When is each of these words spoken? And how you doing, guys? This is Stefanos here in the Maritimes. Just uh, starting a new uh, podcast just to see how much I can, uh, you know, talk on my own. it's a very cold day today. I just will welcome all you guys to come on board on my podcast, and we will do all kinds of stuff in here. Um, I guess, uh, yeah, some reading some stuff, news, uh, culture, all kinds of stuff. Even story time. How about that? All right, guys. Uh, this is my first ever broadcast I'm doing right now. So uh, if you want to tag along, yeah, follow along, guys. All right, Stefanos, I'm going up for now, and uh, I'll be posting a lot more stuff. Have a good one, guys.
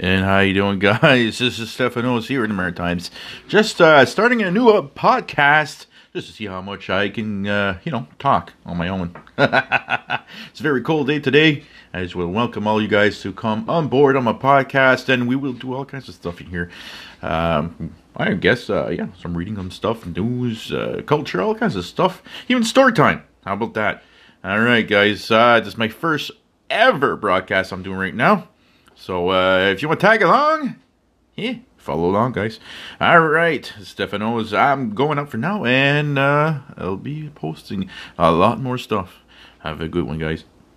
And 0.00 0.24
how 0.24 0.38
you 0.38 0.54
doing, 0.54 0.78
guys? 0.78 1.38
This 1.38 1.58
is 1.58 1.70
Stefanos 1.70 2.28
here 2.28 2.44
in 2.44 2.50
the 2.50 2.54
Maritimes. 2.54 3.10
Just 3.48 3.80
uh, 3.80 4.06
starting 4.06 4.42
a 4.42 4.50
new 4.50 4.68
uh, 4.68 4.82
podcast 4.82 5.86
just 6.12 6.28
to 6.28 6.32
see 6.32 6.46
how 6.46 6.60
much 6.60 6.88
I 6.88 7.08
can, 7.08 7.48
uh, 7.48 7.80
you 7.82 7.90
know, 7.90 8.06
talk 8.20 8.52
on 8.64 8.76
my 8.76 8.86
own. 8.86 9.16
it's 9.38 10.60
a 10.60 10.62
very 10.62 10.82
cold 10.82 11.08
day 11.08 11.18
today. 11.18 11.64
I 11.92 12.04
just 12.04 12.14
will 12.14 12.28
welcome 12.28 12.68
all 12.68 12.80
you 12.80 12.86
guys 12.86 13.20
to 13.22 13.32
come 13.32 13.68
on 13.68 13.88
board 13.88 14.14
on 14.14 14.22
my 14.22 14.34
podcast, 14.34 15.08
and 15.08 15.26
we 15.26 15.34
will 15.34 15.52
do 15.52 15.74
all 15.74 15.84
kinds 15.84 16.08
of 16.08 16.14
stuff 16.14 16.40
in 16.40 16.46
here. 16.46 16.70
Um, 17.20 17.92
I 18.16 18.34
guess, 18.34 18.70
uh, 18.70 18.90
yeah, 18.90 19.08
some 19.20 19.36
reading 19.36 19.56
some 19.56 19.72
stuff, 19.72 20.06
news, 20.06 20.70
uh, 20.70 21.02
culture, 21.06 21.42
all 21.42 21.56
kinds 21.56 21.74
of 21.74 21.84
stuff. 21.84 22.22
Even 22.48 22.62
story 22.62 22.92
time. 22.92 23.24
How 23.44 23.54
about 23.54 23.74
that? 23.74 24.04
All 24.44 24.60
right, 24.60 24.86
guys. 24.86 25.28
Uh, 25.28 25.58
this 25.58 25.70
is 25.70 25.78
my 25.78 25.88
first 25.88 26.30
ever 26.70 27.16
broadcast 27.16 27.72
I'm 27.72 27.82
doing 27.82 27.98
right 27.98 28.14
now. 28.14 28.46
So 29.00 29.30
uh, 29.30 29.70
if 29.72 29.80
you 29.80 29.88
want 29.88 30.00
to 30.00 30.06
tag 30.06 30.22
along, 30.22 30.74
yeah, 31.36 31.54
follow 31.76 32.10
along, 32.10 32.32
guys. 32.32 32.58
All 33.00 33.20
right, 33.20 33.72
Stefanos, 33.78 34.52
I'm 34.52 34.92
going 34.92 35.20
up 35.20 35.28
for 35.28 35.36
now, 35.36 35.64
and 35.64 36.18
uh, 36.18 36.58
I'll 36.76 36.96
be 36.96 37.30
posting 37.32 37.88
a 38.18 38.32
lot 38.32 38.60
more 38.60 38.76
stuff. 38.76 39.20
Have 39.60 39.80
a 39.80 39.88
good 39.88 40.04
one, 40.04 40.18
guys. 40.18 40.44